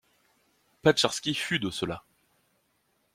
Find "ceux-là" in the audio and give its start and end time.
1.69-2.01